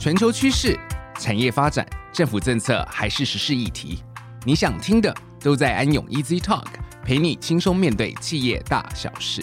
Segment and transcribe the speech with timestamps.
[0.00, 0.80] 全球趋势、
[1.18, 4.02] 产业发展、政府政策还是时事议题，
[4.46, 6.64] 你想听的都在安永 Easy Talk，
[7.04, 9.42] 陪你轻松面对企业大小事。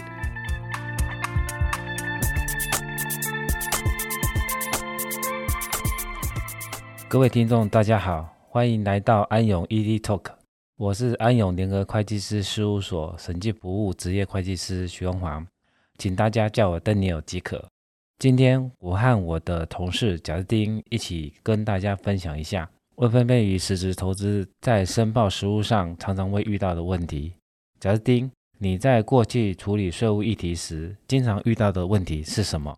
[7.07, 10.23] 各位听众，大家好，欢迎来到安永 Easy Talk，
[10.75, 15.45] 我是安永联合会计师事务所审计服务职业会计师徐荣华，
[15.99, 17.63] 请大家叫我邓尼尔即可。
[18.19, 27.33] 今天我和我的同事贾斯汀一起跟大家分享一下未分配于实质投资在申报实务上常常会遇到的问题。
[27.79, 32.75] 贾斯汀，你在过去处理税务议题时，经常遇到的问题是什么？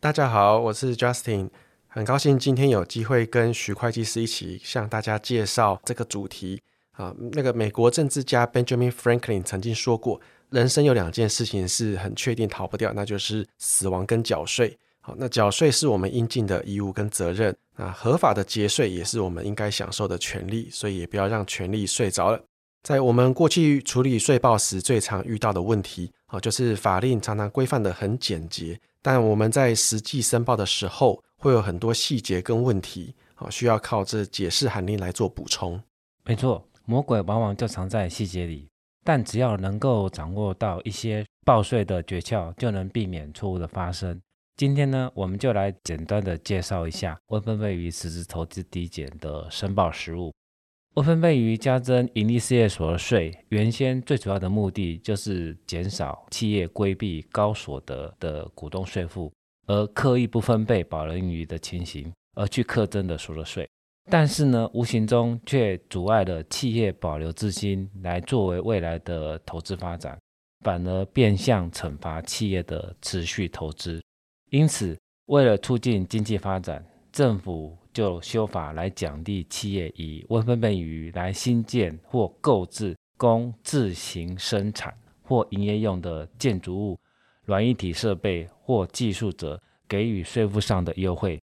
[0.00, 1.50] 大家好，我是 Justin。
[1.86, 7.14] 很高兴今天有机会跟徐会计师一起向大家介绍这个主题啊。
[7.32, 10.18] 那个美国政治家 Benjamin Franklin 曾经说过，
[10.50, 14.76] 人生有两件事情是很确定逃不掉，那就是死亡跟缴税。
[15.00, 22.42] 好，那缴税是我们应尽的义务跟责任，那合法的节税也是我们应该享受的权利，所以也不要让权利睡着了。
[22.82, 35.80] 在我们过去处理税报时，最常遇到的问题啊，就是法令常常规范得很简洁，但我们在实际申报的时候，会有很多细节跟问题，啊，需要靠这解释函令来做补充。
[36.24, 38.68] 没错，魔鬼往往就藏在细节里，
[39.08, 44.20] 但只要能够掌握到一些报税的诀窍，就能避免错误的发生。
[44.54, 50.30] 今天呢，我们就来简单的介绍一下未分配于实质投资抵减的申报实务。
[50.96, 59.32] 未分配于加征盈利事业所得税，原先最主要的目的就是减少企业规避高所得的股东税负。
[59.68, 63.66] 而刻意不分配保留盈余的情形，而去课征的所得税，
[64.10, 70.18] 但是呢，无形中却阻碍了企业保留资金来作为未来的投资发展，
[70.64, 74.02] 反而变相惩罚企业的持续投资。
[74.50, 76.82] 因此，为了促进经济发展，
[77.12, 86.98] 政府就修法来奖励企业以未分配余来新建或购置供自行生产或营业用的建筑物。
[87.44, 91.40] 软硬体设备或技术者给予税负上的优惠。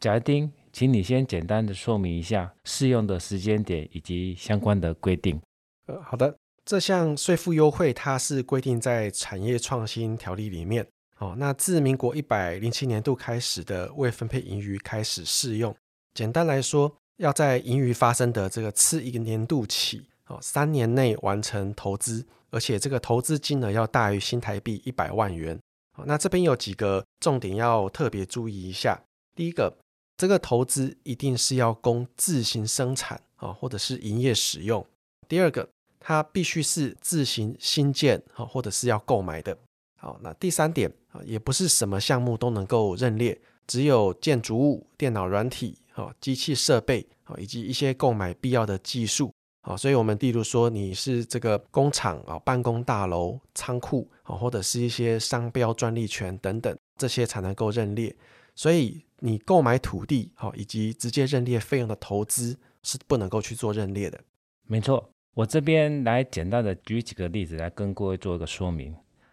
[0.00, 5.40] 贾斯汀，请你先简单的说明一下适用的时间点以及相关的规定。
[5.86, 10.86] 呃，好的，这项税负优惠它是规定在产业创新条例里面。
[11.18, 15.74] 哦，那自民国一百零七年度开始的未分配盈余开始适用。
[16.14, 22.26] 简单来说，要在盈余发生的这个次一个年度起，哦，三年内完成投资。
[22.50, 25.58] 而且这个投资金额要大于新台币一百万元。
[25.92, 28.98] 好，那这边有几个重点要特别注意一下。
[29.34, 29.76] 第一个，
[30.18, 34.84] 这个投资一定是要供自行生产啊，或者是营业使用。
[35.28, 35.66] 第二个，
[36.00, 39.56] 它必须是自行新建啊，或者是要购买的。
[40.00, 49.32] 好，那第三点啊，也不是什么项目都能够认列，只有建筑物、电脑软体、啊机器设备啊，以及一些购买必要的技术。
[49.60, 58.14] 啊，所以我们例如说你是这个工厂啊、办公大楼、仓库啊，或者是一些商标专利权等等，这些才能够认列。
[58.58, 64.18] 所以你购买土地好，以及直接认列费用的投资是不能够去做认列的。
[64.66, 68.92] 没错，我这边来简单的举几个例子来跟各位做一个说明。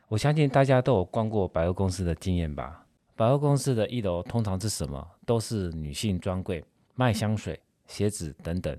[0.09, 2.85] 我相信大家都有逛过百货公司的经验吧？
[3.15, 5.03] 百货公司的一楼通常是什么？
[5.25, 8.77] 都是女性专柜，卖香水、鞋子等等。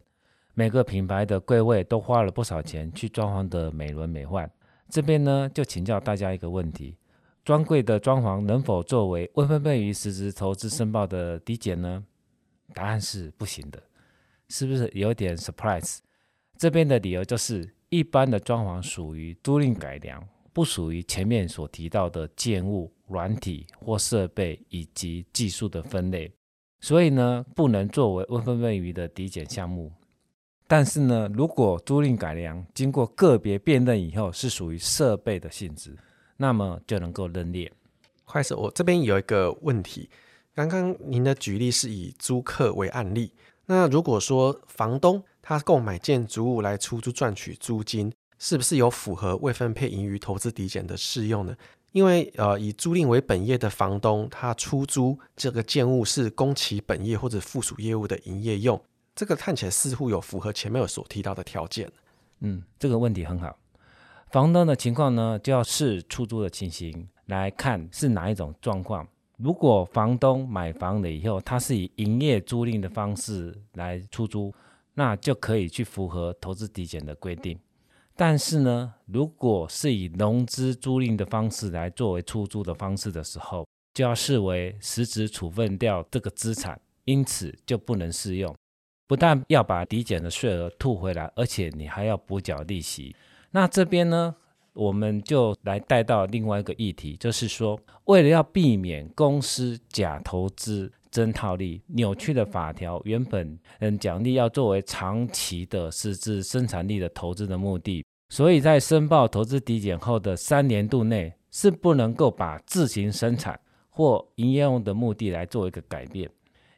[0.55, 4.49] 每个品牌的柜位都花了不少钱去装潢的美轮美奂。
[4.89, 6.97] 这边呢，就请教大家一个问题：
[7.47, 12.03] 专柜的装潢能否作为未分配于实质投资申报的抵减呢？
[12.75, 13.81] 答案是不行的，
[14.49, 15.99] 是不是有点 surprise？
[16.59, 20.21] 这边的理由就是，一般的装潢属于租赁改良，
[20.53, 26.33] 不属于前面所提到的建物、软体或设备以及技术的分类，
[26.81, 29.93] 所以呢，不能作为未分配于的抵减项目。
[30.67, 35.97] 但是呢，如果租赁改良经过个别辨认以后是属于设备的性质，
[36.37, 37.73] 那么就能够认列。
[38.25, 40.09] 快手，我这边有一个问题，
[40.55, 43.33] 刚刚您的举例是以租客为案例，
[43.67, 51.57] 那如果说房东他购买建筑物来出租赚取租金，是不是有符合未分配盈余投资抵减的适用呢？
[51.93, 58.79] 因为呃，以租赁为本业的房东，他出租这个建物是供其本业或者附属业务的营业用。
[59.15, 61.91] 这个看起来似乎有符合前面有所提到的条件。
[62.41, 63.57] 嗯，这个问题很好。
[64.31, 69.07] 房东的情况呢，就要视出租的情形来看是哪一种状况。
[69.39, 74.53] 如果房东买房了以后，他是以营业租赁的方式来出租，
[74.95, 77.59] 那就可以去符合投资抵减的规定。
[78.15, 86.81] 但是呢，如果是以融资租赁的方式来作为出租的方式的时候，就要视为实质处分掉这个资产。
[87.07, 88.53] 因此就不能适用。
[89.07, 93.15] 不但要把抵减的税额吐回来，而且你还要补缴利息。
[93.57, 94.37] 那这边呢，
[94.75, 116.29] 我们就来带到另外一个议题，就是说，为了要避免公司假投资真套利，扭曲的法条，原本嗯奖励要作为长期的实质生产力的投资的目的，所以在申报投资抵减后的三年度内，是不能够把自行生产或营业用的目的来做一个改变，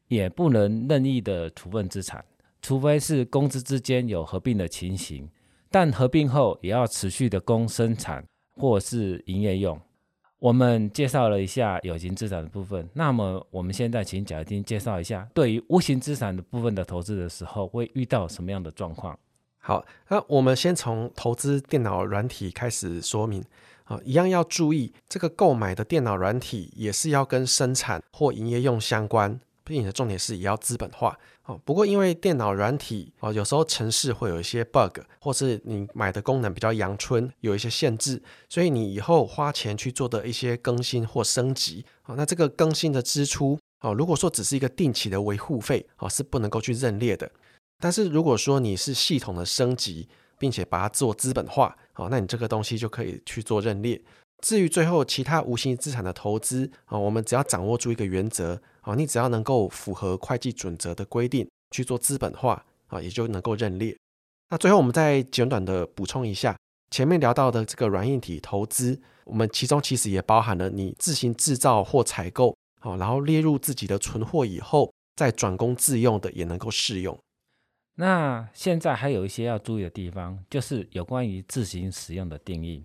[0.06, 2.24] 也不能任意的处分资产，
[2.62, 5.28] 除非是公司之间有合并的情形。
[5.70, 8.24] 但合并后也要持续的供生产
[8.56, 9.80] 或是营业用。
[10.38, 19.18] 我们介绍了一下有形资产的部分，那么我们现在请贾斯汀介绍一下，对于无形资产的部分的投资的时候，会遇到什么样的状况？
[19.58, 23.44] 好，那我们先从投资电脑软体开始说明。
[23.84, 29.40] 啊，一样要注意，这个购买的电脑软体也是要跟生产或营业用相关。
[29.68, 31.60] 并且重点是也要资本化哦。
[31.64, 47.30] 不过因为电脑软体哦，有时候程式会有一些 bug，或是你买的功能比较阳春，有一些限制，所以你以后花钱去做的一些更新或升级哦，那这个更新的支出哦，如果说只是一个定期的维护费哦，是不能够去认列的。
[47.78, 54.00] 但是如果说你是系统的升级，并且把它做资本化哦，那你这个东西就可以去做认列。
[54.40, 63.94] 至于最后其他无形资产的投资啊，我们只要掌握住一个原则啊，你只要能够符合会计准则的规定去做资本化啊，也就能够认列。
[64.48, 66.56] 那最后我们再简短的补充一下，
[66.90, 77.18] 前面聊到的这个软硬体投资，我们其中其实也包含了你自行制造或采购好，然后列入自己的存货以后再转供自用的，也能够适用。
[77.96, 82.82] 那现在还有一些要注意的地方，就是有关于自行使用的定义。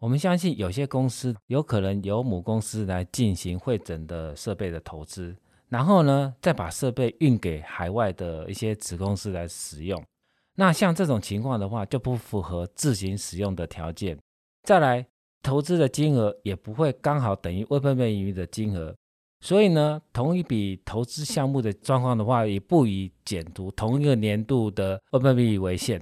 [0.00, 5.34] 我们相信有些公司有可能由母公司来进行会诊的设备的投资，
[5.68, 10.00] 然后呢，再把设备运给海外的一些子公司来使用。
[10.54, 14.16] 那像这种情况的话，就不符合自行使用的条件。
[14.62, 15.04] 再来，
[15.42, 18.94] 投资的金额也不会刚好等于未分配盈余的金额。
[19.40, 26.00] 所以呢，同一笔投资项目的状况的话，也不以检读同一个年度的未分配盈余为限。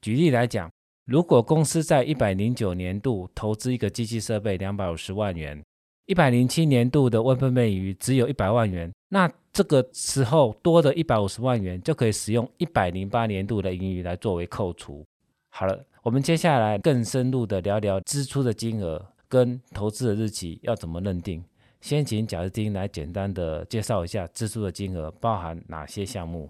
[0.00, 0.73] 举例来讲。
[1.06, 5.62] 如果公司在一百零九年度投资一个机器设备两百五十万元，
[6.06, 15.04] 一百零七年度的温分配盈余只有一百万元，那这个时候多的一百五十万元就可以使用一百零八年度的盈余来作为扣除。
[15.50, 21.44] 好了，我们接下来更深入的聊聊支出的金额跟投资的日期要怎么认定。
[21.82, 26.48] 先请贾斯汀来简单的介绍一下支出的金额包含哪些项目。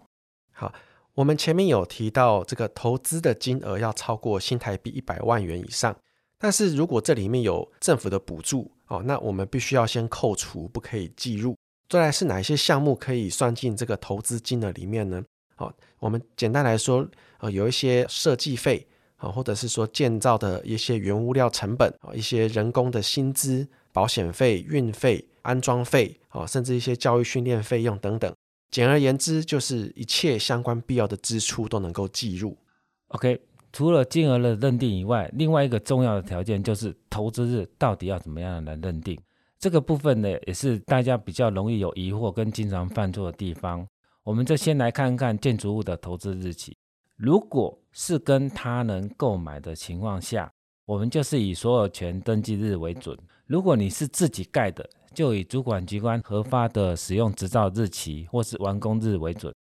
[0.53, 0.73] 好。
[1.15, 5.95] 我们前面有提到，这个投资的金额要超过新台币一百万元以上。
[6.39, 11.57] 但是如果这里面有政府的补助哦，那我们必须要先扣除，不可以计入。
[11.89, 15.23] 再来是哪一些项目可以算进这个投资金额里面呢？
[15.57, 17.07] 哦，我们简单来说，
[17.39, 18.85] 呃，有一些设计费
[19.17, 28.35] 啊，或者是说建造的一些原物料成本啊，一些人工的薪资、保险费、运费、安装费啊，甚至一些教育训练费用等等。
[28.75, 32.59] 简而言之，就是一切相关必要的支出都能够计入。
[33.07, 33.41] OK，
[33.73, 39.17] 除了金额的认定以外，另外一个重要的条件就是投资日到底要怎么样来认定。
[39.61, 43.87] 这个部分呢，也是大家比较容易有疑惑跟经常犯错的地方。
[44.25, 46.77] 我们就先来看看建筑物的投资日期。
[47.15, 50.53] 如果是跟他人购买的情况下，
[50.85, 53.17] 我们就是以所有权登记日为准。
[53.47, 54.85] 如果你是自己盖的，
[55.15, 59.55] 就以主管机关核发的使用执照日期或是完工日为准。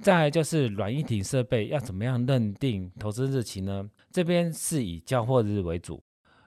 [0.00, 3.88] 再来就是软硬体设备要怎么样认定投资日期呢？
[4.12, 6.00] 这边是以交货日为主。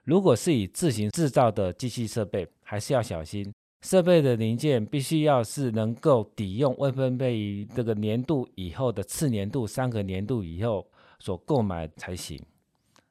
[0.04, 10.88] 如果是以自行制造的机器设备，还是要小心，设备的零件必须要是能够抵用未分配于这个年度以后的次年度三个年度以后
[11.20, 12.42] 所购买才行。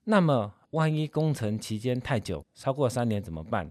[0.04, 3.70] 那么万一工程期间太久，超过三年怎么办？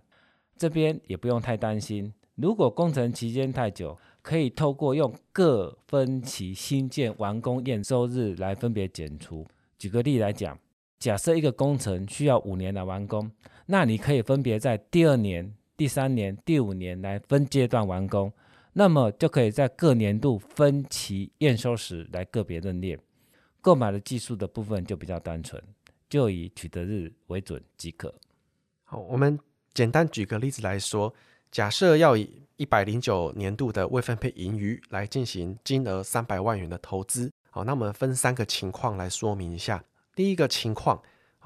[0.59, 9.47] 这边也不用太担心，如果工程期间太久，可以透过用各分期新建完工验收日来分别减除。
[9.77, 10.59] 举个例来讲，
[10.99, 13.31] 假设一个工程需要五年来完工，
[13.67, 18.29] 那你可以分别在第二年、第三年、第五年来分阶段完工，
[18.73, 22.99] 那么就可以在各年度分期验收时来个别认列。
[23.61, 25.63] 购买的技术的部分就比较单纯，
[26.09, 28.13] 就以取得日为准即可。
[28.83, 29.39] 好，我们。
[29.73, 31.13] 简单举个例子来说，
[31.51, 39.83] 假设要以一百零九年度的未分配盈余来进行金额三百万元的投资，好，那我们分三个情况来说明一下。
[40.15, 41.01] 第一个情况，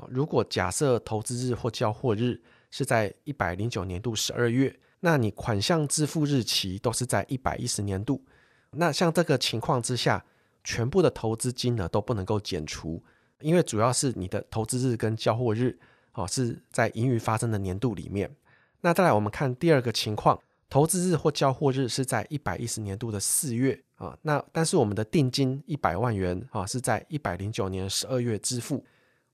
[0.10, 8.24] 如果假设投资日或交货日是在一百零九年度十二月，那你款项支付日期都是在一百一十年度，
[8.72, 10.25] 那像这个情况之下，
[10.63, 13.03] 全部的投资金额都不能够减除，
[13.42, 15.77] 因为主要是你的投资日跟交货日
[16.13, 18.36] 哦是在盈余发生的年度里面。
[18.82, 20.39] 那再来我们看第二个情况，
[20.70, 28.84] 投资日或交货日是在一百一十年度的四月啊，那但是我们的定金一百万元啊是在一百零九年十二月支付，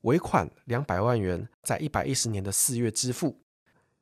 [0.01, 3.38] 尾款两百万元在一百一十年的四月支付，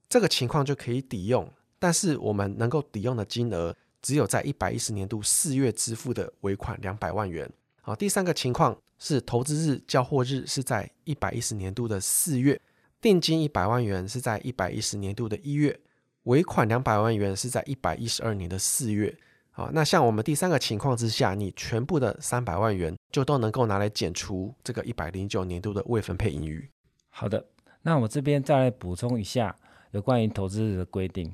[0.09, 1.51] 这个情况就可以抵用。
[1.79, 7.49] 但是我们能够抵用的金额只有在一百一十年度四月支付的尾款两百万元。
[7.87, 12.59] 好，第三个情况是投资日交货日是在一百一十年度的四月，
[12.99, 15.79] 定金一百万元是在一百一十年度的一月，
[16.23, 19.17] 尾款两百万元是在一百一十二年的四月。
[19.51, 26.69] 好，那像我们第三个情况之下，你全部的三百万元就都能够拿来减除这个一百零九年度的未分配盈余。
[27.07, 27.45] 好的，
[27.83, 29.55] 那我这边再来补充一下
[29.91, 31.33] 有关于投资日的规定。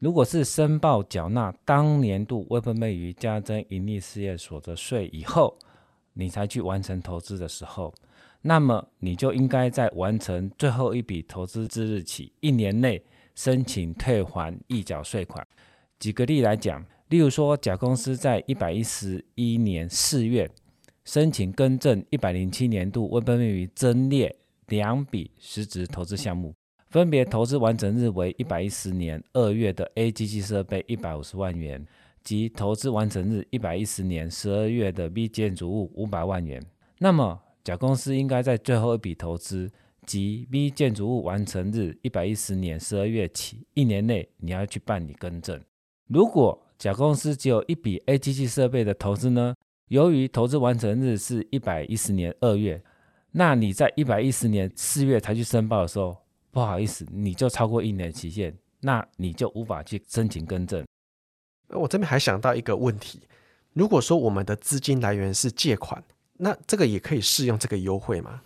[0.00, 5.56] 如果是申报缴纳当年度未分配盈余加征营利事业所得税以后，
[6.14, 7.92] 你才去完成投资的时候，
[8.42, 13.02] 那么你就应该在完成最后一笔投资之日起一年内
[13.34, 15.46] 申请退还预缴税款。
[15.98, 20.50] 举个例来讲，例如说甲公司在一百一十一年四月
[21.04, 24.34] 申请更正一百零七年度未分配于增列
[24.66, 26.54] 两笔实质投资项目。
[26.90, 31.86] 分别投资完成日为一百一十年二月的 A 机器设备一百五十万元，
[32.22, 36.62] 及投资完成日一百一十年十二月的 B 建筑物五百万元。
[36.98, 39.70] 那么甲公司应该在最后一笔投资
[40.06, 45.60] 及 B 建筑物完成日一百一十年十二月起一年内，你要去办理更正。
[46.08, 49.54] 如果甲公司只有一笔 A 机器设备的投资呢？
[49.88, 52.82] 由于投资完成日是一百一十年二月，
[53.32, 56.16] 那你在一百一十年四月才去申报的时候，
[56.50, 60.84] 不好意思，你就超过一年期限，那你就无法去申请更正。
[61.72, 63.20] 我这边还想到一个问题，
[63.72, 66.02] 如果说我们的资金来源是借款，
[66.38, 68.40] 那这个也可以适用这个优惠吗？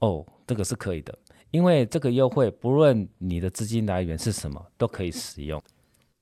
[0.00, 1.16] 哦，这个是可以的，
[1.50, 5.60] 因为这个优惠不论你的资金来源是什么，都可以使用。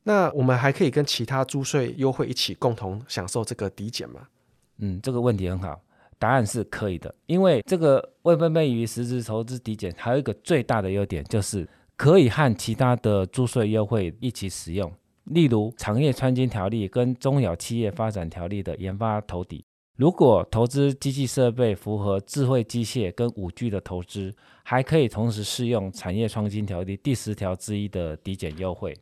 [0.03, 4.27] 那我们还可以跟其他租税优惠一起共同享受这个抵减吗？
[4.79, 5.81] 嗯，这个问题很好。
[6.19, 14.91] 答案是可以的，因为这个未分配盈余实质投资抵减还有一个最大的优点，就是可以和其他的租税优惠一起使用。
[15.27, 19.65] 例如，产业创新条例跟中小企业发展条例的研发投抵，
[19.97, 28.97] 如果投资机器设备符合智慧机械跟五 G 的投资，还可以同时适用产业创新条例第十条之一的抵减优惠。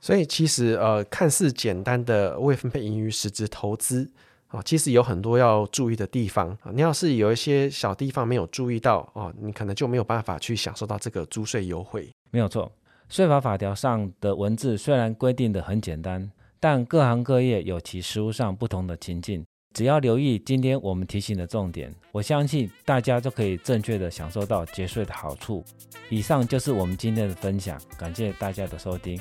[0.00, 4.10] 所以，其实呃，看似简单的未分配盈余实质投资。
[4.50, 6.70] 哦，其实有很多要注意的地方啊。
[6.72, 12.08] 你要是有一些小地方没有注意到哦，你可能就没有办法去享受到这个租税优惠。
[12.30, 12.72] 没有错，
[13.08, 19.44] 税法法条上的文字虽然规定的很简单，但各行各业有其实务上不同的情境。
[19.74, 25.64] 只要留意今天我们提醒的重点，我相信大家都可以正确的享受到节税的好处。
[26.10, 29.20] 以上就是我们今天的分享，感谢大家的收听，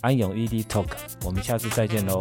[0.00, 0.88] 安永 ED Talk，
[1.24, 2.20] 我们下次再见喽。